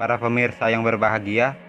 Para 0.00 0.16
pemirsa 0.16 0.72
yang 0.72 0.80
berbahagia, 0.80 1.60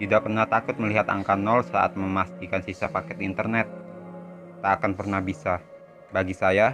tidak 0.00 0.24
pernah 0.24 0.48
takut 0.48 0.80
melihat 0.80 1.12
angka 1.12 1.36
nol 1.36 1.60
saat 1.60 1.92
memastikan 1.92 2.64
sisa 2.64 2.88
paket 2.88 3.20
internet. 3.20 3.68
Tak 4.64 4.80
akan 4.80 4.96
pernah 4.96 5.20
bisa. 5.20 5.60
Bagi 6.08 6.32
saya, 6.32 6.72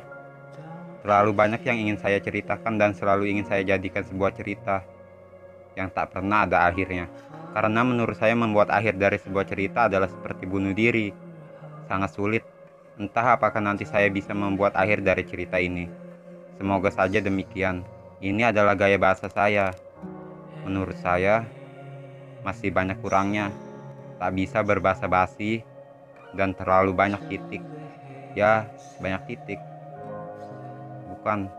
terlalu 1.02 1.34
banyak 1.34 1.66
yang 1.66 1.75
ingin 1.75 1.98
saya 1.98 2.22
ceritakan 2.22 2.79
dan 2.79 2.94
selalu 2.94 3.34
ingin 3.34 3.43
saya 3.43 3.66
jadikan 3.66 4.07
sebuah 4.07 4.30
cerita 4.30 4.86
yang 5.75 5.90
tak 5.90 6.14
pernah 6.14 6.46
ada 6.46 6.70
akhirnya. 6.70 7.11
Karena 7.50 7.82
menurut 7.82 8.14
saya 8.14 8.39
membuat 8.39 8.71
akhir 8.71 8.94
dari 8.94 9.18
sebuah 9.18 9.43
cerita 9.50 9.90
adalah 9.90 10.07
seperti 10.07 10.46
bunuh 10.46 10.71
diri. 10.71 11.11
Sangat 11.90 12.14
sulit. 12.14 12.46
Entah 12.94 13.34
apakah 13.34 13.58
nanti 13.58 13.82
saya 13.82 14.07
bisa 14.07 14.39
membuat 14.39 14.79
akhir 14.79 15.03
dari 15.03 15.26
cerita 15.26 15.58
ini. 15.58 15.90
Semoga 16.62 16.94
saja 16.94 17.18
demikian. 17.18 17.82
Ini 18.22 18.54
adalah 18.54 18.79
gaya 18.79 19.03
bahasa 19.03 19.26
saya. 19.26 19.75
Menurut 20.62 20.94
saya, 20.98 21.43
masih 22.46 22.71
banyak 22.71 22.98
kurangnya. 23.02 23.50
Tak 24.18 24.30
bisa 24.39 24.62
berbahasa 24.62 25.11
basi 25.11 25.66
dan 26.35 26.54
terlalu 26.54 26.94
banyak 26.94 27.18
titik. 27.26 27.62
Ya, 28.38 28.71
banyak 29.02 29.22
titik. 29.26 29.58
Bukan. 31.11 31.50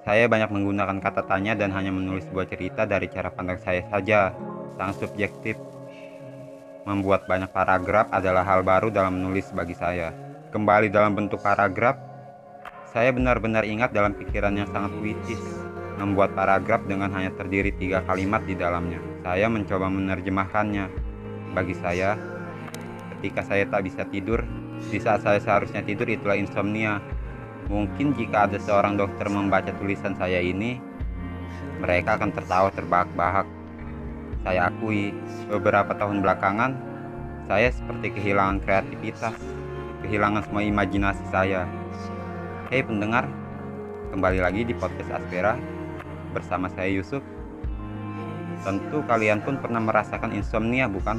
Saya 0.00 0.30
banyak 0.30 0.48
menggunakan 0.48 0.96
kata 1.02 1.28
tanya 1.28 1.52
dan 1.52 1.74
hanya 1.76 1.92
menulis 1.92 2.24
sebuah 2.24 2.48
cerita 2.48 2.88
dari 2.88 3.10
cara 3.10 3.28
pandang 3.28 3.58
saya 3.60 3.84
saja. 3.90 4.32
Sangat 4.78 4.96
subjektif. 5.02 5.58
Membuat 6.88 7.28
banyak 7.28 7.52
paragraf 7.52 8.08
adalah 8.08 8.46
hal 8.46 8.64
baru 8.64 8.88
dalam 8.88 9.20
menulis 9.20 9.52
bagi 9.52 9.76
saya. 9.76 10.14
Kembali 10.50 10.88
dalam 10.88 11.12
bentuk 11.12 11.38
paragraf, 11.44 12.00
saya 12.90 13.12
benar-benar 13.12 13.62
ingat 13.68 13.92
dalam 13.92 14.16
pikiran 14.16 14.56
yang 14.56 14.66
sangat 14.72 14.90
puitis 14.98 15.69
membuat 16.00 16.32
paragraf 16.32 16.80
dengan 16.88 17.12
hanya 17.12 17.28
terdiri 17.36 17.76
tiga 17.76 18.00
kalimat 18.08 18.40
di 18.48 18.56
dalamnya. 18.56 18.96
Saya 19.20 19.52
mencoba 19.52 19.92
menerjemahkannya. 19.92 20.88
Bagi 21.52 21.76
saya, 21.76 22.16
ketika 23.16 23.44
saya 23.44 23.68
tak 23.68 23.84
bisa 23.84 24.08
tidur, 24.08 24.40
di 24.88 24.96
saat 24.96 25.20
saya 25.20 25.36
seharusnya 25.36 25.84
tidur 25.84 26.08
itulah 26.08 26.40
insomnia. 26.40 27.04
Mungkin 27.68 28.16
jika 28.16 28.48
ada 28.48 28.56
seorang 28.56 28.96
dokter 28.96 29.28
membaca 29.28 29.70
tulisan 29.76 30.16
saya 30.16 30.40
ini, 30.40 30.80
mereka 31.78 32.16
akan 32.16 32.32
tertawa 32.32 32.72
terbahak-bahak. 32.72 33.46
Saya 34.40 34.72
akui, 34.72 35.12
beberapa 35.52 35.92
tahun 35.92 36.24
belakangan, 36.24 36.72
saya 37.44 37.68
seperti 37.68 38.16
kehilangan 38.16 38.64
kreativitas, 38.64 39.36
kehilangan 40.00 40.48
semua 40.48 40.64
imajinasi 40.64 41.24
saya. 41.28 41.68
Hei 42.72 42.80
pendengar, 42.80 43.28
kembali 44.16 44.38
lagi 44.40 44.64
di 44.64 44.72
podcast 44.72 45.12
Aspera 45.12 45.79
bersama 46.30 46.70
saya 46.72 46.88
Yusuf. 46.90 47.22
Tentu 48.60 49.00
kalian 49.08 49.40
pun 49.40 49.56
pernah 49.56 49.80
merasakan 49.80 50.36
insomnia 50.36 50.84
bukan? 50.86 51.16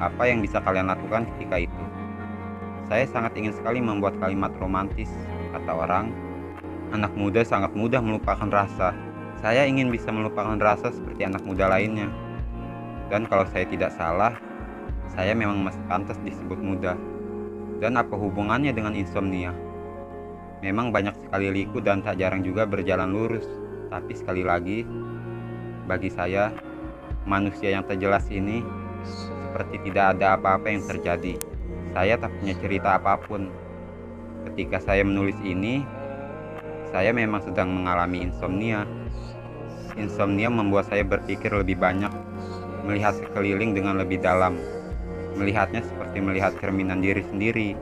Apa 0.00 0.26
yang 0.26 0.40
bisa 0.40 0.58
kalian 0.58 0.90
lakukan 0.90 1.28
ketika 1.34 1.60
itu? 1.60 1.82
Saya 2.88 3.08
sangat 3.08 3.32
ingin 3.38 3.56
sekali 3.56 3.80
membuat 3.80 4.16
kalimat 4.20 4.52
romantis, 4.60 5.08
kata 5.56 5.72
orang. 5.72 6.12
Anak 6.92 7.16
muda 7.16 7.40
sangat 7.44 7.72
mudah 7.72 8.00
melupakan 8.00 8.48
rasa. 8.48 8.92
Saya 9.40 9.64
ingin 9.64 9.88
bisa 9.92 10.12
melupakan 10.12 10.56
rasa 10.56 10.92
seperti 10.92 11.24
anak 11.24 11.44
muda 11.44 11.68
lainnya. 11.68 12.08
Dan 13.08 13.28
kalau 13.28 13.44
saya 13.48 13.68
tidak 13.68 13.92
salah, 13.92 14.36
saya 15.12 15.36
memang 15.36 15.60
masih 15.64 15.80
pantas 15.88 16.16
disebut 16.24 16.56
muda. 16.60 16.96
Dan 17.78 18.00
apa 18.00 18.16
hubungannya 18.16 18.72
dengan 18.72 18.96
insomnia? 18.96 19.52
Memang 20.64 20.96
banyak 20.96 21.12
sekali 21.28 21.52
liku 21.52 21.84
dan 21.84 22.00
tak 22.00 22.16
jarang 22.16 22.40
juga 22.40 22.64
berjalan 22.64 23.12
lurus. 23.12 23.44
Tapi 23.92 24.16
sekali 24.16 24.40
lagi, 24.40 24.80
bagi 25.84 26.08
saya, 26.08 26.56
manusia 27.28 27.76
yang 27.76 27.84
terjelas 27.84 28.24
ini 28.32 28.64
seperti 29.04 29.76
tidak 29.84 30.16
ada 30.16 30.40
apa-apa 30.40 30.72
yang 30.72 30.80
terjadi. 30.88 31.36
Saya 31.92 32.16
tak 32.16 32.32
punya 32.40 32.56
cerita 32.56 32.96
apa 32.96 33.20
pun. 33.20 33.52
Ketika 34.48 34.80
saya 34.80 35.04
menulis 35.04 35.36
ini, 35.44 35.84
saya 36.88 37.12
memang 37.12 37.44
sedang 37.44 37.68
mengalami 37.68 38.24
insomnia. 38.24 38.88
Insomnia 40.00 40.48
membuat 40.48 40.88
saya 40.88 41.04
berpikir 41.04 41.52
lebih 41.52 41.76
banyak, 41.76 42.10
melihat 42.88 43.12
sekeliling 43.20 43.76
dengan 43.76 44.00
lebih 44.00 44.16
dalam, 44.16 44.56
melihatnya 45.36 45.84
seperti 45.84 46.24
melihat 46.24 46.56
cerminan 46.56 47.04
diri 47.04 47.20
sendiri 47.28 47.76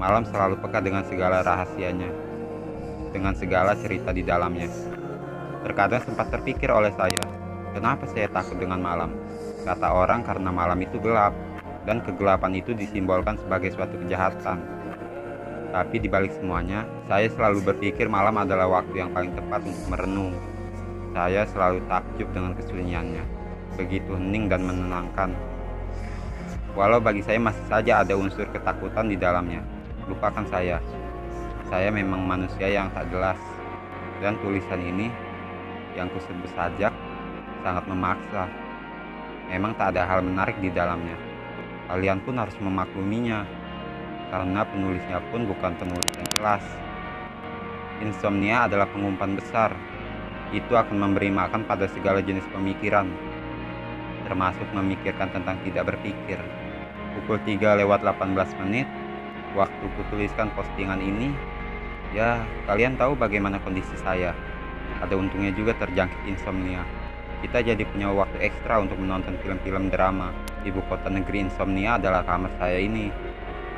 Malam 0.00 0.24
selalu 0.24 0.56
peka 0.64 0.80
dengan 0.80 1.04
segala 1.04 1.44
rahasianya, 1.44 2.08
dengan 3.12 3.36
segala 3.36 3.76
cerita 3.76 4.08
di 4.08 4.24
dalamnya. 4.24 4.72
Terkadang 5.62 6.00
sempat 6.08 6.32
terpikir 6.32 6.72
oleh 6.72 6.88
saya, 6.96 7.20
kenapa 7.76 8.08
saya 8.08 8.26
takut 8.32 8.56
dengan 8.56 8.80
malam? 8.80 9.12
Kata 9.68 9.92
orang 9.92 10.24
karena 10.24 10.48
malam 10.48 10.80
itu 10.80 10.96
gelap, 10.96 11.36
dan 11.84 12.00
kegelapan 12.00 12.56
itu 12.56 12.72
disimbolkan 12.72 13.36
sebagai 13.36 13.76
suatu 13.76 14.00
kejahatan. 14.00 14.58
Tapi 15.72 15.96
di 16.00 16.08
balik 16.08 16.32
semuanya, 16.40 16.88
saya 17.08 17.28
selalu 17.28 17.60
berpikir 17.60 18.08
malam 18.08 18.40
adalah 18.40 18.68
waktu 18.80 18.96
yang 18.96 19.12
paling 19.12 19.36
tepat 19.36 19.60
untuk 19.60 19.86
merenung. 19.92 20.32
Saya 21.12 21.44
selalu 21.52 21.84
takjub 21.92 22.28
dengan 22.32 22.56
kesunyiannya, 22.56 23.24
begitu 23.76 24.16
hening 24.16 24.48
dan 24.48 24.64
menenangkan. 24.64 25.36
Walau 26.72 27.04
bagi 27.04 27.20
saya 27.20 27.36
masih 27.36 27.64
saja 27.68 28.00
ada 28.00 28.16
unsur 28.16 28.48
ketakutan 28.48 29.12
di 29.12 29.16
dalamnya, 29.20 29.60
lupakan 30.10 30.44
saya. 30.50 30.82
Saya 31.70 31.88
memang 31.94 32.22
manusia 32.24 32.68
yang 32.68 32.90
tak 32.90 33.08
jelas. 33.10 33.38
Dan 34.22 34.38
tulisan 34.38 34.78
ini 34.78 35.10
yang 35.98 36.06
kusebut 36.14 36.46
sajak 36.54 36.94
sangat 37.62 37.84
memaksa. 37.90 38.46
Memang 39.50 39.74
tak 39.74 39.94
ada 39.94 40.06
hal 40.06 40.22
menarik 40.22 40.56
di 40.62 40.70
dalamnya. 40.70 41.18
Kalian 41.90 42.22
pun 42.22 42.38
harus 42.38 42.54
memakluminya. 42.62 43.44
Karena 44.32 44.64
penulisnya 44.64 45.20
pun 45.28 45.44
bukan 45.44 45.76
penulis 45.76 46.12
yang 46.16 46.28
jelas. 46.38 46.64
Insomnia 48.00 48.64
adalah 48.64 48.88
pengumpan 48.88 49.36
besar. 49.36 49.76
Itu 50.52 50.76
akan 50.76 50.96
memberi 50.96 51.28
makan 51.28 51.68
pada 51.68 51.84
segala 51.88 52.24
jenis 52.24 52.44
pemikiran. 52.52 53.08
Termasuk 54.24 54.68
memikirkan 54.72 55.28
tentang 55.34 55.60
tidak 55.66 55.92
berpikir. 55.92 56.40
Pukul 57.12 57.38
3 57.44 57.76
lewat 57.84 58.00
18 58.00 58.56
menit, 58.64 58.88
waktu 59.52 59.84
kutuliskan 59.96 60.52
postingan 60.56 61.00
ini, 61.00 61.32
ya 62.16 62.44
kalian 62.68 62.96
tahu 62.96 63.16
bagaimana 63.16 63.60
kondisi 63.60 63.96
saya. 64.00 64.32
Ada 65.00 65.16
untungnya 65.18 65.52
juga 65.52 65.76
terjangkit 65.76 66.28
insomnia. 66.28 66.84
Kita 67.42 67.58
jadi 67.58 67.82
punya 67.82 68.06
waktu 68.14 68.38
ekstra 68.38 68.78
untuk 68.78 69.02
menonton 69.02 69.34
film-film 69.42 69.90
drama. 69.90 70.30
Ibu 70.62 70.78
kota 70.86 71.10
negeri 71.10 71.50
insomnia 71.50 71.98
adalah 71.98 72.22
kamar 72.22 72.54
saya 72.62 72.78
ini. 72.78 73.10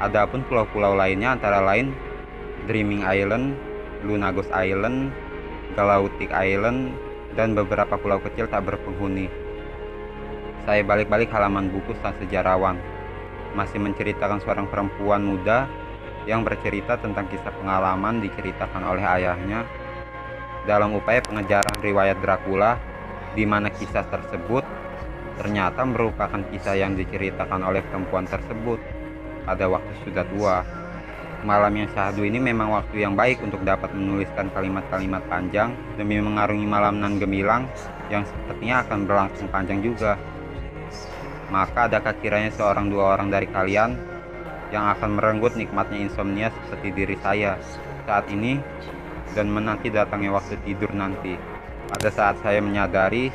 Adapun 0.05 0.45
pulau-pulau 0.45 0.93
lainnya 0.93 1.33
antara 1.33 1.65
lain 1.65 1.97
Dreaming 2.69 3.09
Island, 3.09 3.57
Lunagos 4.05 4.49
Island, 4.53 5.13
Galautic 5.73 6.29
Island, 6.29 6.93
dan 7.33 7.57
beberapa 7.57 7.97
pulau 7.97 8.21
kecil 8.21 8.45
tak 8.53 8.69
berpenghuni. 8.69 9.33
Saya 10.69 10.85
balik-balik 10.85 11.33
halaman 11.33 11.73
buku 11.73 11.97
sang 12.05 12.17
sejarawan 12.21 12.77
masih 13.55 13.79
menceritakan 13.81 14.43
seorang 14.43 14.67
perempuan 14.67 15.23
muda 15.23 15.71
yang 16.27 16.43
bercerita 16.43 16.99
tentang 16.99 17.31
kisah 17.31 17.53
pengalaman 17.55 18.21
diceritakan 18.21 18.83
oleh 18.85 19.05
ayahnya 19.05 19.65
dalam 20.65 20.97
upaya 20.97 21.21
pengejaran 21.21 21.77
riwayat 21.81 22.19
Dracula 22.25 22.81
di 23.37 23.45
mana 23.45 23.69
kisah 23.69 24.05
tersebut 24.09 24.65
ternyata 25.37 25.83
merupakan 25.83 26.41
kisah 26.51 26.79
yang 26.79 26.95
diceritakan 26.95 27.61
oleh 27.67 27.83
perempuan 27.85 28.25
tersebut 28.25 28.79
pada 29.45 29.69
waktu 29.69 29.93
sudah 30.07 30.25
tua. 30.31 30.57
Malam 31.45 31.77
yang 31.77 31.89
syahdu 31.93 32.25
ini 32.25 32.41
memang 32.41 32.73
waktu 32.73 33.05
yang 33.05 33.13
baik 33.13 33.45
untuk 33.45 33.61
dapat 33.69 33.93
menuliskan 33.93 34.49
kalimat-kalimat 34.57 35.21
panjang 35.29 35.77
demi 36.01 36.17
mengarungi 36.17 36.65
malam 36.65 37.05
nan 37.05 37.21
gemilang 37.21 37.69
yang 38.09 38.25
sepertinya 38.25 38.81
akan 38.81 39.05
berlangsung 39.05 39.53
panjang 39.53 39.85
juga. 39.85 40.17
Maka 41.53 41.91
adakah 41.91 42.15
kiranya 42.21 42.53
seorang 42.55 42.89
dua 42.89 43.17
orang 43.17 43.29
dari 43.29 43.49
kalian 43.49 43.97
yang 44.73 44.91
akan 44.97 45.21
merenggut 45.21 45.55
nikmatnya 45.55 46.09
insomnia 46.09 46.49
seperti 46.51 46.89
diri 46.91 47.17
saya 47.21 47.61
saat 48.09 48.27
ini 48.33 48.59
dan 49.37 49.51
menanti 49.51 49.91
datangnya 49.93 50.35
waktu 50.35 50.57
tidur 50.65 50.91
nanti. 50.95 51.37
Pada 51.91 52.09
saat 52.09 52.41
saya 52.41 52.65
menyadari 52.65 53.29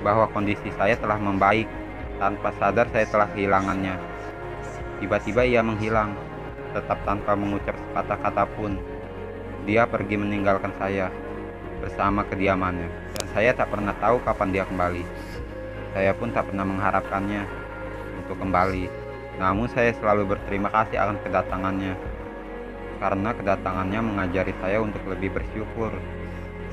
bahwa 0.00 0.28
kondisi 0.32 0.72
saya 0.74 0.96
telah 0.96 1.20
membaik, 1.20 1.68
tanpa 2.16 2.52
sadar 2.56 2.88
saya 2.92 3.06
telah 3.08 3.28
kehilangannya. 3.32 3.96
Tiba-tiba 5.00 5.44
ia 5.44 5.60
menghilang, 5.60 6.16
tetap 6.72 7.00
tanpa 7.04 7.36
mengucap 7.36 7.76
sepatah 7.76 8.18
kata 8.20 8.44
pun. 8.56 8.80
Dia 9.68 9.84
pergi 9.84 10.16
meninggalkan 10.16 10.72
saya 10.80 11.12
bersama 11.82 12.24
kediamannya, 12.24 12.88
dan 12.88 13.26
saya 13.36 13.50
tak 13.52 13.68
pernah 13.68 13.92
tahu 14.00 14.22
kapan 14.24 14.48
dia 14.54 14.64
kembali. 14.64 15.04
Saya 15.96 16.12
pun 16.12 16.28
tak 16.28 16.52
pernah 16.52 16.68
mengharapkannya 16.68 17.48
untuk 18.20 18.36
kembali. 18.36 18.84
Namun 19.40 19.64
saya 19.72 19.96
selalu 19.96 20.36
berterima 20.36 20.68
kasih 20.68 21.00
akan 21.00 21.16
kedatangannya. 21.24 21.96
Karena 23.00 23.32
kedatangannya 23.32 24.00
mengajari 24.04 24.52
saya 24.60 24.84
untuk 24.84 25.00
lebih 25.08 25.32
bersyukur. 25.32 25.96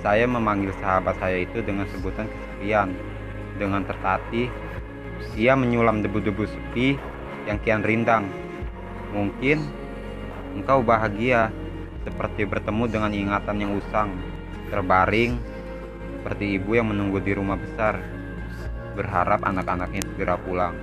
Saya 0.03 0.27
memanggil 0.27 0.75
sahabat 0.83 1.15
saya 1.23 1.39
itu 1.39 1.63
dengan 1.63 1.87
sebutan 1.95 2.27
kesepian. 2.27 2.91
Dengan 3.55 3.87
tertatih, 3.87 4.51
ia 5.39 5.55
menyulam 5.55 6.03
debu-debu 6.03 6.43
sepi 6.43 6.99
yang 7.47 7.63
kian 7.63 7.79
rindang. 7.79 8.27
Mungkin 9.15 9.63
engkau 10.59 10.83
bahagia 10.83 11.47
seperti 12.03 12.43
bertemu 12.43 12.91
dengan 12.91 13.11
ingatan 13.15 13.55
yang 13.55 13.71
usang, 13.79 14.11
terbaring 14.67 15.39
seperti 16.19 16.59
ibu 16.59 16.75
yang 16.75 16.91
menunggu 16.91 17.23
di 17.23 17.31
rumah 17.31 17.55
besar, 17.55 18.03
berharap 18.93 19.41
anak-anaknya 19.45 20.01
segera 20.13 20.37
pulang 20.41 20.73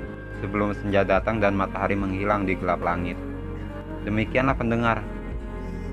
sebelum 0.41 0.73
senja 0.75 1.05
datang 1.05 1.39
dan 1.39 1.55
matahari 1.55 1.95
menghilang 1.95 2.49
di 2.49 2.57
gelap 2.57 2.81
langit. 2.81 3.17
Demikianlah 4.03 4.57
pendengar, 4.57 5.05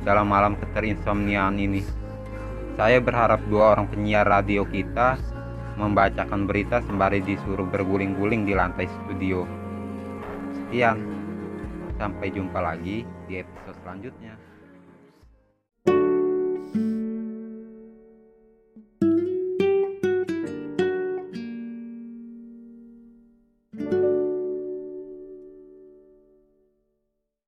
dalam 0.08 0.32
malam 0.32 0.56
keterinsomniaan 0.56 1.60
ini, 1.60 1.84
saya 2.80 3.04
berharap 3.04 3.44
dua 3.52 3.76
orang 3.76 3.92
penyiar 3.92 4.24
radio 4.24 4.64
kita 4.64 5.20
membacakan 5.76 6.48
berita 6.48 6.82
sembari 6.88 7.22
disuruh 7.22 7.68
berguling-guling 7.68 8.48
di 8.48 8.56
lantai 8.56 8.88
studio. 8.88 9.44
Sekian, 10.56 10.98
sampai 12.00 12.32
jumpa 12.32 12.60
lagi 12.64 13.04
di 13.28 13.44
episode 13.44 13.78
selanjutnya. 13.84 14.57